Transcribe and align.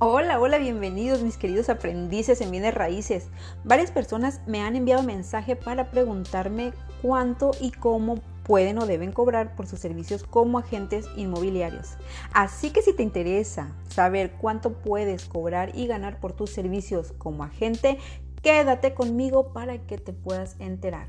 Hola, 0.00 0.40
hola, 0.40 0.58
bienvenidos 0.58 1.22
mis 1.22 1.36
queridos 1.36 1.68
aprendices 1.68 2.40
en 2.40 2.50
bienes 2.50 2.74
raíces. 2.74 3.28
Varias 3.62 3.92
personas 3.92 4.40
me 4.44 4.60
han 4.60 4.74
enviado 4.74 5.04
mensaje 5.04 5.54
para 5.54 5.92
preguntarme 5.92 6.72
cuánto 7.00 7.52
y 7.60 7.70
cómo 7.70 8.16
pueden 8.42 8.78
o 8.78 8.86
deben 8.86 9.12
cobrar 9.12 9.54
por 9.54 9.68
sus 9.68 9.78
servicios 9.78 10.24
como 10.24 10.58
agentes 10.58 11.06
inmobiliarios. 11.16 11.96
Así 12.32 12.70
que 12.70 12.82
si 12.82 12.92
te 12.92 13.04
interesa 13.04 13.72
saber 13.88 14.32
cuánto 14.32 14.72
puedes 14.72 15.26
cobrar 15.26 15.70
y 15.76 15.86
ganar 15.86 16.18
por 16.18 16.32
tus 16.32 16.50
servicios 16.50 17.12
como 17.16 17.44
agente, 17.44 17.98
quédate 18.42 18.94
conmigo 18.94 19.52
para 19.52 19.78
que 19.78 19.96
te 19.96 20.12
puedas 20.12 20.56
enterar. 20.58 21.06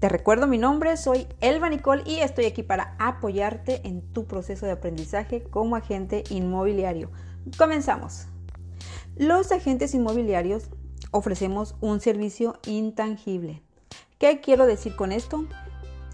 Te 0.00 0.08
recuerdo 0.08 0.46
mi 0.46 0.56
nombre, 0.56 0.96
soy 0.96 1.26
Elba 1.42 1.68
Nicole 1.68 2.02
y 2.06 2.20
estoy 2.20 2.46
aquí 2.46 2.62
para 2.62 2.96
apoyarte 2.98 3.86
en 3.86 4.00
tu 4.00 4.24
proceso 4.24 4.64
de 4.64 4.72
aprendizaje 4.72 5.42
como 5.42 5.76
agente 5.76 6.24
inmobiliario. 6.30 7.10
Comenzamos. 7.58 8.26
Los 9.16 9.52
agentes 9.52 9.94
inmobiliarios 9.94 10.70
ofrecemos 11.10 11.76
un 11.80 12.00
servicio 12.00 12.58
intangible. 12.66 13.62
¿Qué 14.18 14.40
quiero 14.40 14.66
decir 14.66 14.96
con 14.96 15.12
esto? 15.12 15.46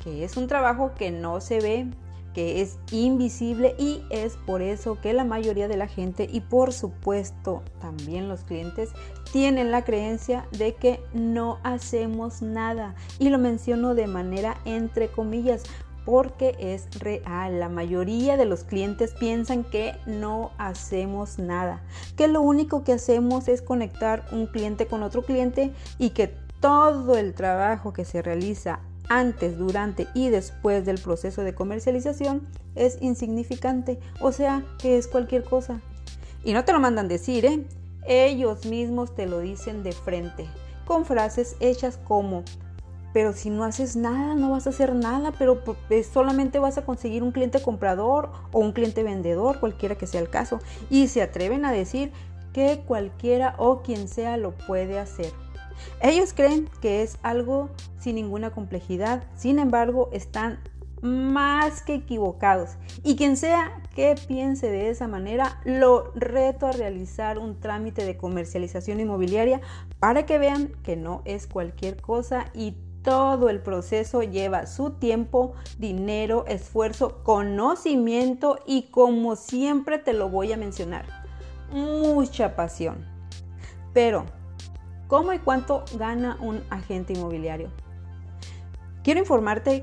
Que 0.03 0.25
es 0.25 0.37
un 0.37 0.49
trabajo 0.49 0.93
que 0.99 1.11
no 1.11 1.41
se 1.41 1.61
ve, 1.61 1.87
que 2.35 2.61
es 2.61 2.79
invisible 2.91 3.75
y 3.79 4.03
es 4.11 4.37
por 4.37 4.61
eso 4.61 5.01
que 5.01 5.13
la 5.13 5.25
mayoría 5.25 5.69
de 5.69 5.77
la 5.77 5.89
gente 5.89 6.29
y 6.31 6.41
por 6.41 6.73
supuesto 6.73 7.63
también 7.81 8.29
los 8.29 8.43
clientes 8.43 8.91
tienen 9.33 9.71
la 9.71 9.85
creencia 9.85 10.47
de 10.53 10.75
que 10.75 11.01
no 11.13 11.59
hacemos 11.63 12.43
nada 12.43 12.95
y 13.19 13.31
lo 13.31 13.39
menciono 13.39 13.95
de 13.95 14.07
manera 14.07 14.59
entre 14.65 15.09
comillas 15.09 15.63
porque 16.11 16.57
es 16.59 16.99
real. 16.99 17.61
La 17.61 17.69
mayoría 17.69 18.37
de 18.37 18.45
los 18.45 18.65
clientes 18.65 19.15
piensan 19.15 19.63
que 19.63 19.95
no 20.07 20.51
hacemos 20.59 21.39
nada, 21.39 21.83
que 22.17 22.27
lo 22.27 22.43
único 22.43 22.83
que 22.83 22.95
hacemos 22.95 23.47
es 23.47 23.63
conectar 23.63 24.27
un 24.33 24.49
cliente 24.49 24.87
con 24.87 25.05
otro 25.05 25.23
cliente 25.23 25.73
y 26.01 26.11
que 26.11 26.35
todo 26.59 27.17
el 27.17 27.33
trabajo 27.33 27.93
que 27.93 28.05
se 28.05 28.23
realiza 28.23 28.81
antes, 29.09 29.57
durante 29.57 30.09
y 30.13 30.31
después 30.31 30.85
del 30.85 30.99
proceso 30.99 31.43
de 31.43 31.55
comercialización 31.55 32.49
es 32.75 32.99
insignificante, 33.01 34.01
o 34.21 34.33
sea, 34.33 34.65
que 34.81 34.99
es 34.99 35.07
cualquier 35.07 35.45
cosa. 35.45 35.81
Y 36.43 36.55
no 36.55 36.65
te 36.65 36.73
lo 36.73 36.81
mandan 36.81 37.07
decir, 37.07 37.45
¿eh? 37.45 37.65
Ellos 38.09 38.67
mismos 38.67 39.15
te 39.15 39.27
lo 39.27 39.39
dicen 39.39 39.85
de 39.85 39.93
frente, 39.93 40.49
con 40.87 41.05
frases 41.05 41.55
hechas 41.61 42.01
como, 42.03 42.43
pero 43.13 43.33
si 43.33 43.51
no 43.51 43.65
haces 43.65 43.97
nada, 43.97 44.35
no 44.35 44.51
vas 44.51 44.67
a 44.67 44.71
hacer 44.71 44.95
nada, 44.95 45.33
pero 45.39 45.63
solamente 46.13 46.59
vas 46.59 46.79
a 46.79 46.85
conseguir 46.85 47.23
un 47.23 47.33
cliente 47.33 47.61
comprador 47.61 48.31
o 48.53 48.61
un 48.61 48.73
cliente 48.73 49.03
vendedor, 49.03 49.61
cualquiera 49.61 49.97
que 49.97 50.07
sea 50.07 50.21
el 50.21 50.31
caso. 50.31 50.61
Y 50.91 51.09
se 51.09 51.23
atreven 51.23 51.65
a 51.65 51.73
decir 51.73 52.13
que 52.53 52.83
cualquiera 52.87 53.55
o 53.59 53.83
quien 53.83 54.09
sea 54.09 54.37
lo 54.37 54.53
puede 54.53 54.99
hacer. 54.99 55.33
Ellos 56.03 56.33
creen 56.35 56.69
que 56.81 57.03
es 57.03 57.19
algo 57.23 57.71
sin 57.99 58.17
ninguna 58.17 58.51
complejidad, 58.51 59.23
sin 59.37 59.59
embargo 59.59 60.11
están 60.13 60.61
más 61.03 61.83
que 61.83 61.95
equivocados. 61.95 62.77
Y 63.03 63.17
quien 63.17 63.37
sea 63.37 63.83
que 63.95 64.15
piense 64.29 64.71
de 64.71 64.91
esa 64.91 65.09
manera, 65.09 65.61
lo 65.65 66.13
reto 66.15 66.67
a 66.67 66.73
realizar 66.73 67.39
un 67.39 67.59
trámite 67.59 68.05
de 68.05 68.17
comercialización 68.17 69.01
inmobiliaria 69.01 69.61
para 69.99 70.27
que 70.27 70.39
vean 70.39 70.69
que 70.83 70.97
no 70.97 71.23
es 71.25 71.47
cualquier 71.47 72.01
cosa 72.01 72.47
y 72.55 72.77
todo 73.03 73.49
el 73.49 73.61
proceso 73.61 74.23
lleva 74.23 74.67
su 74.67 74.91
tiempo, 74.91 75.55
dinero, 75.79 76.45
esfuerzo, 76.47 77.23
conocimiento 77.23 78.59
y 78.67 78.91
como 78.91 79.37
siempre 79.37 79.99
te 79.99 80.13
lo 80.13 80.29
voy 80.29 80.53
a 80.53 80.57
mencionar, 80.57 81.07
mucha 81.73 82.57
pasión. 82.57 83.05
Pero 83.93 84.25
¿Cómo 85.11 85.33
y 85.33 85.41
cuánto 85.41 85.83
gana 85.99 86.39
un 86.41 86.63
agente 86.71 87.15
inmobiliario? 87.15 87.73
Quiero 89.03 89.19
informarte 89.19 89.83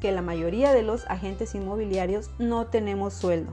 que 0.00 0.12
la 0.12 0.22
mayoría 0.22 0.72
de 0.72 0.84
los 0.84 1.04
agentes 1.08 1.56
inmobiliarios 1.56 2.30
no 2.38 2.68
tenemos 2.68 3.12
sueldo. 3.12 3.50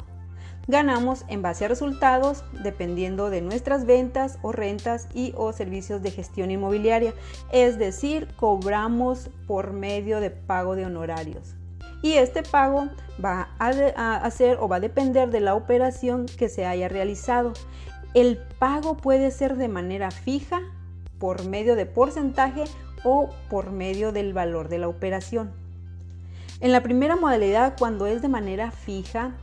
Ganamos 0.67 1.25
en 1.27 1.43
base 1.43 1.65
a 1.65 1.67
resultados 1.67 2.43
dependiendo 2.63 3.29
de 3.29 3.41
nuestras 3.41 3.85
ventas 3.85 4.39
o 4.41 4.51
rentas 4.51 5.07
y 5.13 5.31
o 5.37 5.53
servicios 5.53 6.01
de 6.01 6.09
gestión 6.09 6.49
inmobiliaria, 6.49 7.13
es 7.51 7.77
decir, 7.77 8.27
cobramos 8.35 9.29
por 9.45 9.73
medio 9.73 10.19
de 10.19 10.31
pago 10.31 10.75
de 10.75 10.85
honorarios. 10.85 11.55
Y 12.01 12.13
este 12.13 12.41
pago 12.41 12.89
va 13.23 13.49
a, 13.59 14.17
hacer 14.17 14.57
o 14.59 14.67
va 14.67 14.77
a 14.77 14.79
depender 14.79 15.29
de 15.29 15.39
la 15.39 15.53
operación 15.53 16.25
que 16.25 16.49
se 16.49 16.65
haya 16.65 16.87
realizado. 16.87 17.53
El 18.15 18.37
pago 18.59 18.97
puede 18.97 19.29
ser 19.29 19.57
de 19.57 19.67
manera 19.67 20.09
fija 20.09 20.61
por 21.19 21.47
medio 21.47 21.75
de 21.75 21.85
porcentaje 21.85 22.63
o 23.03 23.29
por 23.49 23.71
medio 23.71 24.11
del 24.11 24.33
valor 24.33 24.67
de 24.67 24.79
la 24.79 24.87
operación. 24.87 25.51
En 26.59 26.71
la 26.71 26.81
primera 26.81 27.15
modalidad, 27.15 27.75
cuando 27.77 28.07
es 28.07 28.21
de 28.21 28.29
manera 28.29 28.71
fija, 28.71 29.35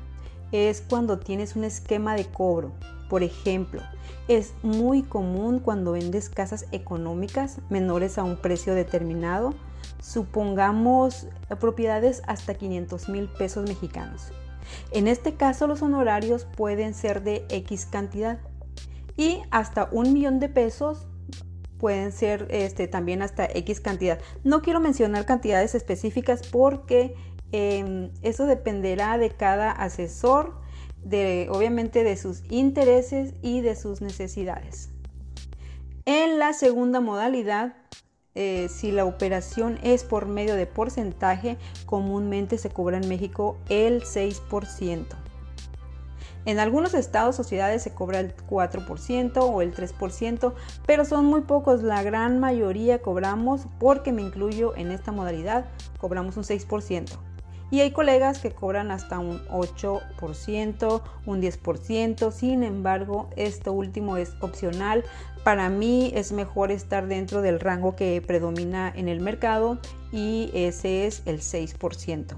es 0.53 0.83
cuando 0.83 1.19
tienes 1.19 1.57
un 1.57 1.65
esquema 1.65 2.15
de 2.15 2.27
cobro. 2.27 2.73
Por 3.09 3.23
ejemplo, 3.23 3.83
es 4.29 4.55
muy 4.63 5.03
común 5.03 5.59
cuando 5.59 5.93
vendes 5.93 6.29
casas 6.29 6.67
económicas 6.73 7.59
menores 7.69 8.19
a 8.19 8.25
un 8.25 8.37
precio 8.37 8.75
determinado, 8.75 9.55
supongamos 10.01 11.27
propiedades 11.61 12.23
hasta 12.27 12.55
500 12.55 13.09
mil 13.09 13.29
pesos 13.29 13.69
mexicanos. 13.69 14.33
En 14.93 15.09
este 15.09 15.35
caso 15.35 15.67
los 15.67 15.83
honorarios 15.83 16.45
pueden 16.45 16.95
ser 16.95 17.23
de 17.23 17.45
X 17.49 17.87
cantidad 17.87 18.39
y 19.17 19.43
hasta 19.51 19.89
un 19.93 20.13
millón 20.13 20.39
de 20.39 20.49
pesos 20.49 21.07
pueden 21.79 22.13
ser 22.13 22.47
este, 22.51 22.87
también 22.87 23.23
hasta 23.23 23.45
X 23.45 23.81
cantidad. 23.81 24.21
No 24.45 24.63
quiero 24.63 24.79
mencionar 24.79 25.27
cantidades 25.27 25.75
específicas 25.75 26.47
porque 26.47 27.17
em, 27.53 28.11
eso 28.23 28.47
dependerá 28.47 29.19
de 29.19 29.31
cada 29.31 29.71
asesor, 29.71 30.55
de, 31.05 31.49
obviamente 31.51 32.05
de 32.05 32.17
sus 32.17 32.43
intereses 32.51 33.35
y 33.43 33.61
de 33.61 33.77
sus 33.77 34.01
necesidades. 34.01 34.91
En 36.05 36.39
la 36.39 36.53
segunda 36.53 37.01
modalidad, 37.01 37.75
eh, 38.35 38.69
si 38.71 38.93
la 38.93 39.05
operación 39.05 39.79
es 39.83 40.05
por 40.05 40.27
medio 40.27 40.55
de 40.55 40.67
porcentaje, 40.67 41.59
comúnmente 41.87 42.57
se 42.59 42.71
cobra 42.71 42.97
en 42.97 43.09
México 43.09 43.59
el 43.69 44.03
6%. 44.03 45.17
En 46.45 46.59
algunos 46.59 46.93
estados 46.95 47.39
o 47.39 47.45
ciudades 47.45 47.83
se 47.83 47.95
cobra 47.95 48.19
el 48.19 48.35
4% 48.35 49.37
o 49.43 49.63
el 49.63 49.73
3%, 49.73 50.55
pero 50.87 51.05
son 51.05 51.27
muy 51.27 51.43
pocos. 51.43 51.83
La 51.83 52.03
gran 52.03 52.41
mayoría 52.41 53.01
cobramos, 53.01 53.69
porque 53.79 54.13
me 54.13 54.23
incluyo 54.23 54.75
en 54.77 54.91
esta 54.91 55.13
modalidad, 55.13 55.67
cobramos 55.99 56.37
un 56.37 56.43
6%. 56.43 57.32
Y 57.73 57.81
hay 57.81 57.91
colegas 57.91 58.39
que 58.39 58.51
cobran 58.51 58.91
hasta 58.91 59.19
un 59.19 59.43
8%, 59.49 61.03
un 61.25 61.41
10%. 61.41 62.31
Sin 62.31 62.65
embargo, 62.65 63.31
esto 63.35 63.73
último 63.73 64.19
es 64.19 64.35
opcional. 64.41 65.05
Para 65.43 65.71
mí 65.71 66.13
es 66.15 66.33
mejor 66.33 66.71
estar 66.71 67.09
dentro 67.09 67.41
del 67.41 67.61
rango 67.61 67.97
que 67.97 68.21
predomina 68.21 68.93
en 68.95 69.09
el 69.09 69.21
mercado 69.21 69.79
y 70.13 70.51
ese 70.53 71.07
es 71.07 71.23
el 71.25 71.41
6%. 71.41 72.35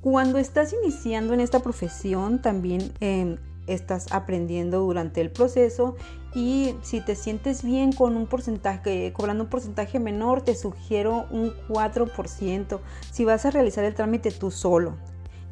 Cuando 0.00 0.38
estás 0.38 0.72
iniciando 0.80 1.34
en 1.34 1.40
esta 1.40 1.58
profesión, 1.58 2.40
también 2.40 2.92
em, 3.00 3.36
estás 3.66 4.12
aprendiendo 4.12 4.80
durante 4.80 5.20
el 5.20 5.30
proceso 5.30 5.96
y 6.34 6.74
si 6.82 7.00
te 7.00 7.14
sientes 7.14 7.62
bien 7.64 7.92
con 7.92 8.16
un 8.16 8.26
porcentaje, 8.26 9.12
cobrando 9.12 9.44
un 9.44 9.50
porcentaje 9.50 9.98
menor, 9.98 10.42
te 10.42 10.54
sugiero 10.54 11.26
un 11.30 11.52
4% 11.68 12.80
si 13.10 13.24
vas 13.24 13.44
a 13.46 13.50
realizar 13.50 13.84
el 13.84 13.94
trámite 13.94 14.30
tú 14.30 14.50
solo 14.50 14.94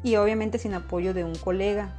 y 0.03 0.15
obviamente 0.15 0.57
sin 0.57 0.73
apoyo 0.73 1.13
de 1.13 1.23
un 1.23 1.35
colega. 1.35 1.95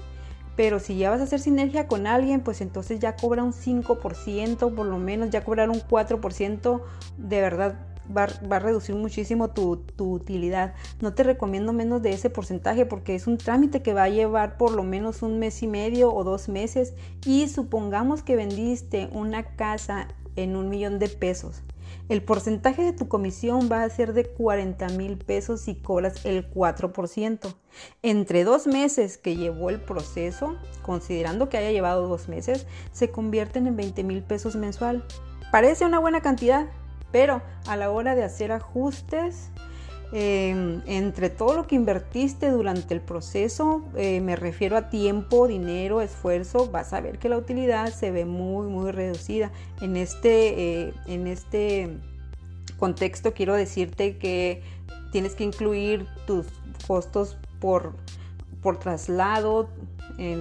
Pero 0.56 0.78
si 0.78 0.98
ya 0.98 1.10
vas 1.10 1.20
a 1.20 1.24
hacer 1.24 1.40
sinergia 1.40 1.86
con 1.86 2.06
alguien, 2.06 2.40
pues 2.40 2.60
entonces 2.60 3.00
ya 3.00 3.16
cobra 3.16 3.42
un 3.42 3.52
5%, 3.52 4.74
por 4.74 4.86
lo 4.86 4.98
menos 4.98 5.30
ya 5.30 5.44
cobrar 5.44 5.70
un 5.70 5.80
4%, 5.80 6.82
de 7.16 7.40
verdad 7.40 7.89
va, 8.16 8.24
a 8.24 8.58
reducir 8.58 8.94
muchísimo 8.94 9.50
tu, 9.50 9.84
utilidad. 9.98 10.74
No 11.00 11.14
te 11.14 11.22
recomiendo 11.22 11.72
menos 11.72 12.02
de 12.02 12.12
ese 12.12 12.30
porcentaje 12.30 12.86
porque 12.86 13.14
es 13.14 13.26
un 13.26 13.38
trámite 13.38 13.82
que 13.82 13.94
va 13.94 14.04
a 14.04 14.08
llevar 14.08 14.56
por 14.56 14.72
lo 14.72 14.82
menos 14.82 15.22
un 15.22 15.38
mes 15.38 15.62
y 15.62 15.66
medio 15.66 16.12
o 16.12 16.24
dos 16.24 16.48
meses. 16.48 16.94
Y 17.24 17.48
supongamos 17.48 18.22
que 18.22 18.36
vendiste 18.36 19.08
una 19.12 19.56
casa 19.56 20.08
en 20.36 20.56
un 20.56 20.68
millón 20.68 20.98
de 20.98 21.08
pesos. 21.08 21.62
El 22.08 22.22
porcentaje 22.22 22.82
de 22.82 22.92
tu 22.92 23.08
comisión 23.08 23.68
va 23.70 23.84
a 23.84 23.88
ser 23.88 24.14
de 24.14 24.24
40 24.26 24.88
mil 24.90 25.16
pesos 25.16 25.60
si 25.60 25.76
cobras 25.76 26.24
el 26.26 26.50
4%. 26.52 27.54
Entre 28.02 28.44
dos 28.44 28.66
meses 28.66 29.16
que 29.16 29.36
llevó 29.36 29.70
el 29.70 29.80
proceso, 29.80 30.56
considerando 30.82 31.48
que 31.48 31.58
haya 31.58 31.70
llevado 31.70 32.08
dos 32.08 32.28
meses, 32.28 32.66
se 32.92 33.10
convierten 33.10 33.66
en 33.68 33.76
20 33.76 34.02
mil 34.02 34.22
pesos 34.22 34.56
mensual. 34.56 35.04
Parece 35.52 35.84
una 35.84 35.98
buena 35.98 36.20
cantidad, 36.20 36.68
pero 37.12 37.42
a 37.66 37.76
la 37.76 37.90
hora 37.90 38.14
de 38.14 38.24
hacer 38.24 38.52
ajustes, 38.52 39.50
Em, 40.12 40.82
entre 40.86 41.30
todo 41.30 41.54
lo 41.54 41.66
que 41.68 41.76
invertiste 41.76 42.50
durante 42.50 42.94
el 42.94 43.00
proceso, 43.00 43.84
eh, 43.94 44.20
me 44.20 44.34
refiero 44.34 44.76
a 44.76 44.88
tiempo, 44.88 45.46
dinero, 45.46 46.00
esfuerzo, 46.00 46.68
vas 46.68 46.92
a 46.92 47.00
ver 47.00 47.20
que 47.20 47.28
la 47.28 47.36
utilidad 47.36 47.92
se 47.92 48.10
ve 48.10 48.24
muy, 48.24 48.66
muy 48.66 48.90
reducida. 48.90 49.52
En 49.80 49.96
este, 49.96 50.88
eh, 50.88 50.94
en 51.06 51.28
este 51.28 51.96
contexto 52.76 53.34
quiero 53.34 53.54
decirte 53.54 54.18
que 54.18 54.62
tienes 55.12 55.36
que 55.36 55.44
incluir 55.44 56.08
tus 56.26 56.46
costos 56.88 57.38
por, 57.60 57.94
por 58.62 58.78
traslado, 58.78 59.68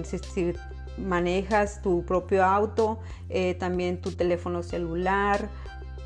si, 0.02 0.52
manejas 0.98 1.80
tu 1.80 2.04
propio 2.04 2.44
auto, 2.44 2.98
eh, 3.28 3.54
también 3.54 4.00
tu 4.00 4.10
teléfono 4.12 4.62
celular, 4.62 5.48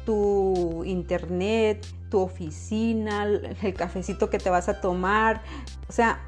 tu 0.05 0.85
internet, 0.85 1.87
tu 2.11 2.21
oficina, 2.21 3.25
el 3.25 3.75
cafecito 3.75 4.31
que 4.31 4.39
te 4.39 4.51
vas 4.51 4.69
a 4.69 4.81
tomar. 4.81 5.43
O 5.89 5.93
sea, 5.93 6.21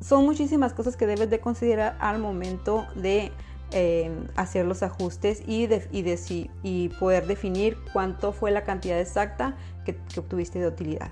son 0.00 0.24
muchísimas 0.24 0.72
cosas 0.72 0.96
que 0.96 1.06
debes 1.06 1.30
de 1.30 1.40
considerar 1.40 1.96
al 2.00 2.18
momento 2.18 2.86
de 2.94 3.32
eh, 3.72 4.10
hacer 4.36 4.64
los 4.64 4.82
ajustes 4.82 5.42
y, 5.46 5.68
poder 6.98 7.26
definir 7.26 7.76
cuánto 7.92 8.32
fue 8.32 8.50
la 8.50 8.64
cantidad 8.64 8.98
exacta 8.98 9.56
que, 9.84 9.96
que 9.96 10.20
obtuviste 10.20 10.58
de 10.58 10.68
utilidad. 10.68 11.10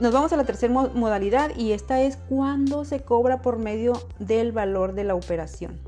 Nos 0.00 0.12
vamos 0.12 0.32
a 0.32 0.36
la 0.36 0.44
tercera 0.44 0.72
modalidad 0.72 1.56
y 1.56 1.70
esta 1.70 2.00
es 2.00 2.16
cuando 2.16 2.84
se 2.84 3.00
cobra 3.00 3.42
por 3.42 3.58
medio 3.58 3.92
del 4.18 4.50
valor 4.50 4.94
de 4.94 5.04
la 5.04 5.14
operación. 5.14 5.78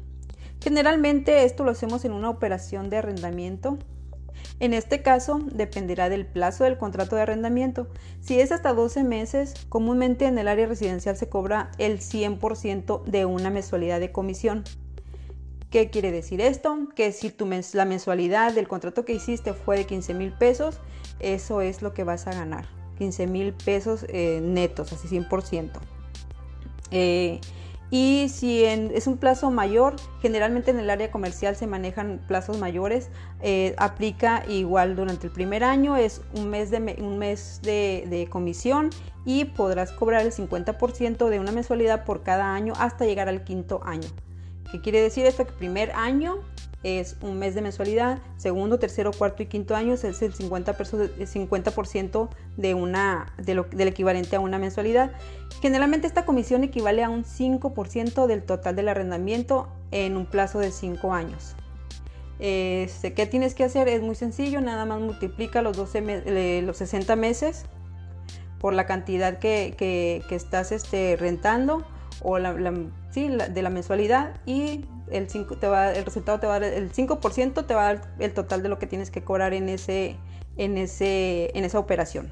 Generalmente 0.62 1.44
esto 1.44 1.64
lo 1.64 1.72
hacemos 1.72 2.04
en 2.04 2.12
una 2.12 2.30
operación 2.30 2.88
de 2.88 2.98
arrendamiento. 2.98 3.78
En 4.60 4.74
este 4.74 5.02
caso 5.02 5.40
dependerá 5.52 6.08
del 6.08 6.26
plazo 6.26 6.64
del 6.64 6.78
contrato 6.78 7.16
de 7.16 7.22
arrendamiento. 7.22 7.88
Si 8.20 8.40
es 8.40 8.52
hasta 8.52 8.72
12 8.72 9.04
meses, 9.04 9.54
comúnmente 9.68 10.26
en 10.26 10.38
el 10.38 10.48
área 10.48 10.66
residencial 10.66 11.16
se 11.16 11.28
cobra 11.28 11.70
el 11.78 12.00
100% 12.00 13.04
de 13.04 13.24
una 13.24 13.50
mensualidad 13.50 14.00
de 14.00 14.12
comisión. 14.12 14.64
¿Qué 15.70 15.90
quiere 15.90 16.12
decir 16.12 16.40
esto? 16.40 16.88
Que 16.94 17.12
si 17.12 17.34
la 17.74 17.84
mensualidad 17.84 18.54
del 18.54 18.68
contrato 18.68 19.04
que 19.04 19.14
hiciste 19.14 19.52
fue 19.52 19.76
de 19.76 19.84
15 19.84 20.14
mil 20.14 20.32
pesos, 20.32 20.80
eso 21.20 21.60
es 21.60 21.82
lo 21.82 21.92
que 21.92 22.04
vas 22.04 22.26
a 22.26 22.32
ganar. 22.32 22.66
15 22.98 23.26
mil 23.26 23.52
pesos 23.52 24.06
eh, 24.08 24.40
netos, 24.42 24.92
así 24.92 25.08
100%. 25.08 25.72
Eh, 26.92 27.40
y 27.90 28.28
si 28.30 28.64
es 28.64 29.06
un 29.06 29.16
plazo 29.16 29.50
mayor, 29.50 29.94
generalmente 30.20 30.72
en 30.72 30.78
el 30.78 30.90
área 30.90 31.10
comercial 31.10 31.54
se 31.54 31.66
manejan 31.66 32.20
plazos 32.26 32.58
mayores, 32.58 33.10
eh, 33.42 33.74
aplica 33.78 34.44
igual 34.48 34.96
durante 34.96 35.28
el 35.28 35.32
primer 35.32 35.62
año, 35.62 35.96
es 35.96 36.22
un 36.34 36.50
mes, 36.50 36.70
de, 36.70 38.04
de, 38.08 38.26
comisión 38.28 38.90
y 39.24 39.44
podrás 39.44 39.92
cobrar 39.92 40.22
el 40.22 40.32
50% 40.32 41.28
de 41.28 41.38
una 41.38 41.52
mensualidad 41.52 42.04
por 42.04 42.22
cada 42.22 42.54
año 42.54 42.72
hasta 42.78 43.04
llegar 43.04 43.28
al 43.28 43.44
quinto 43.44 43.80
año. 43.84 44.08
¿Qué 44.72 44.80
quiere 44.80 45.00
decir 45.00 45.26
esto? 45.26 45.46
Que 45.46 45.52
primer 45.52 45.92
año 45.92 46.38
es 46.86 47.16
un 47.20 47.40
mes 47.40 47.56
de 47.56 47.62
mensualidad, 47.62 48.20
segundo, 48.36 48.78
tercero, 48.78 49.10
cuarto 49.10 49.42
y 49.42 49.46
quinto 49.46 49.74
año 49.74 49.94
es 49.94 50.04
el 50.04 50.14
50%, 50.14 52.28
de 52.56 52.74
una, 52.74 53.32
del 53.38 53.88
equivalente 53.88 54.36
a 54.36 54.40
una 54.40 54.60
mensualidad. 54.60 55.10
Generalmente 55.60 56.06
esta 56.06 56.24
comisión 56.24 56.62
equivale 56.62 57.02
a 57.02 57.10
un 57.10 57.24
5% 57.24 58.26
del 58.26 58.44
total 58.44 58.76
del 58.76 58.88
arrendamiento 58.88 59.68
en 59.90 60.16
un 60.16 60.26
plazo 60.26 60.60
de 60.60 60.70
5 60.70 61.12
años. 61.12 61.56
Este, 62.38 63.14
¿Qué 63.14 63.26
tienes 63.26 63.54
que 63.54 63.64
hacer? 63.64 63.88
Es 63.88 64.00
muy 64.00 64.14
sencillo, 64.14 64.60
nada 64.60 64.84
más 64.84 65.00
multiplica 65.00 65.62
los, 65.62 65.76
12 65.76 66.04
eh, 66.06 66.62
los 66.64 66.76
60 66.76 67.16
meses 67.16 67.64
por 68.60 68.74
la 68.74 68.86
cantidad 68.86 69.40
que, 69.40 70.22
estás 70.30 70.70
este, 70.70 71.16
rentando 71.16 71.84
o 72.22 72.38
la, 72.38 72.54
de 72.54 73.62
la 73.62 73.70
mensualidad 73.70 74.34
y 74.46 74.84
el, 75.10 75.28
5 75.28 75.56
te 75.56 75.68
va, 75.68 75.92
el 75.92 76.04
resultado 76.04 76.40
te 76.40 76.46
va 76.46 76.56
a 76.56 76.60
dar 76.60 76.72
el 76.72 76.92
5% 76.92 77.66
te 77.66 77.74
va 77.74 77.88
a 77.88 77.94
dar 77.94 78.14
el 78.18 78.32
total 78.34 78.62
de 78.62 78.68
lo 78.68 78.78
que 78.78 78.86
tienes 78.86 79.10
que 79.10 79.22
cobrar 79.22 79.54
en, 79.54 79.68
ese, 79.68 80.16
en, 80.56 80.78
ese, 80.78 81.56
en 81.56 81.64
esa 81.64 81.78
operación. 81.78 82.30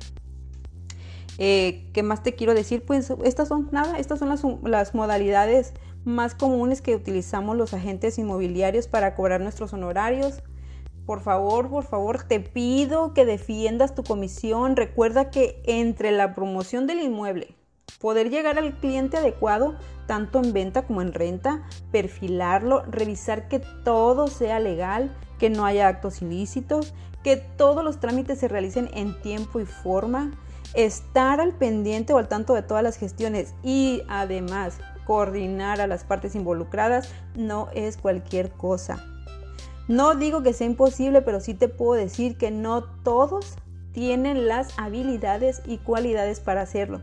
Eh, 1.39 1.91
¿Qué 1.93 2.03
más 2.03 2.23
te 2.23 2.35
quiero 2.35 2.55
decir? 2.55 2.85
Pues 2.85 3.13
estas 3.25 3.49
son 3.49 3.69
nada, 3.73 3.99
estas 3.99 4.19
son 4.19 4.29
las, 4.29 4.43
las, 4.63 4.95
modalidades 4.95 5.73
más 6.05 6.35
comunes 6.35 6.81
que 6.81 6.95
utilizamos 6.95 7.57
los 7.57 7.75
agentes 7.75 8.19
inmobiliarios 8.19 8.87
para 8.87 9.15
cobrar 9.15 9.41
nuestros 9.41 9.73
honorarios. 9.73 10.43
Por 11.07 11.21
favor, 11.21 11.69
por 11.69 11.85
favor, 11.85 12.23
te 12.23 12.41
pido 12.41 13.15
que 13.15 13.25
defiendas 13.25 13.95
tu 13.95 14.05
comisión. 14.05 14.77
Recuerda 14.77 15.31
que 15.31 15.61
entre 15.65 16.13
la 16.13 16.35
promoción 16.35 16.87
del 16.87 17.01
inmueble, 17.01 17.57
poder 18.05 18.29
llegar 18.29 18.59
al 18.59 18.75
cliente 18.75 19.17
adecuado, 19.17 19.77
tanto 20.07 20.39
en 20.39 20.53
venta 20.53 20.83
como 20.83 21.01
en 21.01 21.15
renta, 21.15 21.63
perfilarlo, 21.91 22.83
revisar 22.83 23.49
que 23.49 23.61
todo 23.61 24.27
sea 24.27 24.61
legal, 24.61 25.17
que 25.39 25.49
no 25.49 25.65
haya 25.65 25.89
actos 25.89 26.21
ilícitos, 26.21 26.93
que 27.23 27.39
todos 27.39 27.83
los 27.83 28.01
trámites 28.01 28.39
se 28.39 28.47
realicen 28.47 28.91
en 28.93 29.19
tiempo 29.23 29.59
y 29.59 29.65
forma, 29.65 30.33
estar 30.75 31.41
al 31.41 31.55
pendiente 31.55 32.13
o 32.13 32.19
al 32.19 32.29
tanto 32.29 32.53
de 32.53 32.61
todas 32.61 32.83
las 32.83 32.99
gestiones 32.99 33.55
y 33.63 34.03
además 34.07 34.77
coordinar 35.07 35.81
a 35.81 35.87
las 35.87 36.05
partes 36.05 36.35
involucradas 36.35 37.09
no 37.37 37.69
es 37.73 37.97
cualquier 37.97 38.51
cosa. 38.51 39.03
No 39.89 40.15
digo 40.15 40.43
que 40.43 40.53
sea 40.53 40.67
imposible, 40.67 41.23
pero 41.23 41.41
sí 41.41 41.55
te 41.55 41.69
puedo 41.69 41.95
decir 41.99 42.37
que 42.37 42.51
no 42.51 42.85
todos 42.85 43.57
tienen 43.93 44.47
las 44.47 44.79
habilidades 44.79 45.63
y 45.65 45.79
cualidades 45.79 46.41
para 46.41 46.61
hacerlo. 46.61 47.01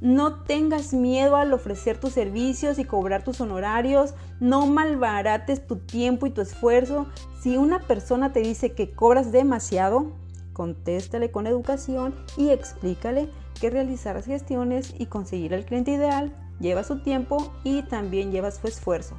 No 0.00 0.42
tengas 0.44 0.94
miedo 0.94 1.36
al 1.36 1.52
ofrecer 1.52 2.00
tus 2.00 2.12
servicios 2.14 2.78
y 2.78 2.84
cobrar 2.84 3.22
tus 3.22 3.40
honorarios. 3.40 4.14
No 4.40 4.66
malbarates 4.66 5.66
tu 5.66 5.76
tiempo 5.76 6.26
y 6.26 6.30
tu 6.30 6.40
esfuerzo. 6.40 7.06
Si 7.42 7.58
una 7.58 7.80
persona 7.80 8.32
te 8.32 8.40
dice 8.40 8.72
que 8.72 8.92
cobras 8.92 9.30
demasiado, 9.30 10.12
contéstale 10.54 11.30
con 11.30 11.46
educación 11.46 12.14
y 12.38 12.48
explícale 12.48 13.28
que 13.60 13.68
realizar 13.68 14.16
las 14.16 14.24
gestiones 14.24 14.94
y 14.98 15.06
conseguir 15.06 15.54
al 15.54 15.66
cliente 15.66 15.92
ideal 15.92 16.34
lleva 16.60 16.82
su 16.82 17.02
tiempo 17.02 17.52
y 17.62 17.82
también 17.82 18.32
lleva 18.32 18.50
su 18.50 18.66
esfuerzo. 18.66 19.16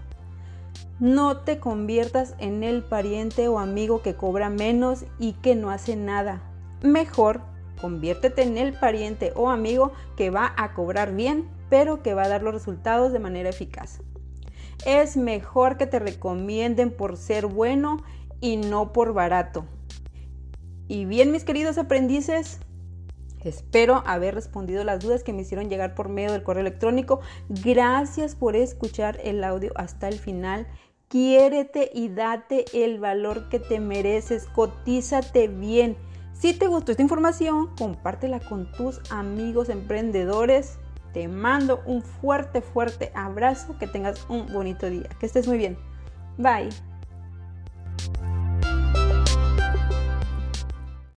No 0.99 1.37
te 1.37 1.59
conviertas 1.59 2.35
en 2.39 2.63
el 2.63 2.83
pariente 2.83 3.47
o 3.47 3.59
amigo 3.59 4.01
que 4.01 4.15
cobra 4.15 4.49
menos 4.49 5.05
y 5.19 5.33
que 5.33 5.55
no 5.55 5.69
hace 5.69 5.95
nada. 5.95 6.41
Mejor 6.81 7.41
Conviértete 7.81 8.43
en 8.43 8.57
el 8.57 8.73
pariente 8.73 9.33
o 9.35 9.49
amigo 9.49 9.91
que 10.15 10.29
va 10.29 10.53
a 10.55 10.73
cobrar 10.73 11.13
bien, 11.13 11.49
pero 11.69 12.03
que 12.03 12.13
va 12.13 12.23
a 12.23 12.29
dar 12.29 12.43
los 12.43 12.53
resultados 12.53 13.11
de 13.11 13.19
manera 13.19 13.49
eficaz. 13.49 14.01
Es 14.85 15.17
mejor 15.17 15.77
que 15.77 15.87
te 15.87 15.99
recomienden 15.99 16.91
por 16.91 17.17
ser 17.17 17.47
bueno 17.47 17.97
y 18.39 18.57
no 18.57 18.93
por 18.93 19.13
barato. 19.13 19.65
Y 20.87 21.05
bien, 21.05 21.31
mis 21.31 21.43
queridos 21.43 21.77
aprendices, 21.77 22.59
Espero 23.43 24.03
haber 24.05 24.35
respondido 24.35 24.83
las 24.83 24.99
dudas 24.99 25.23
que 25.23 25.33
me 25.33 25.41
hicieron 25.41 25.67
llegar 25.67 25.95
por 25.95 26.09
medio 26.09 26.31
del 26.31 26.43
correo 26.43 26.61
electrónico. 26.61 27.21
Gracias 27.49 28.35
por 28.35 28.55
escuchar 28.55 29.19
el 29.23 29.43
audio 29.43 29.71
hasta 29.75 30.07
el 30.07 30.19
final. 30.19 30.67
Quiérete 31.07 31.89
y 31.93 32.09
date 32.09 32.65
el 32.73 32.99
valor 32.99 33.49
que 33.49 33.59
te 33.59 33.79
mereces. 33.79 34.45
Cotízate 34.45 35.47
bien. 35.47 35.97
Si 36.41 36.53
te 36.53 36.65
gustó 36.65 36.89
esta 36.89 37.03
información, 37.03 37.69
compártela 37.77 38.39
con 38.39 38.71
tus 38.71 38.99
amigos 39.11 39.69
emprendedores. 39.69 40.79
Te 41.13 41.27
mando 41.27 41.83
un 41.85 42.01
fuerte, 42.01 42.63
fuerte 42.63 43.11
abrazo. 43.13 43.77
Que 43.77 43.85
tengas 43.85 44.25
un 44.27 44.51
bonito 44.51 44.89
día. 44.89 45.07
Que 45.19 45.27
estés 45.27 45.47
muy 45.47 45.59
bien. 45.59 45.77
Bye. 46.39 46.69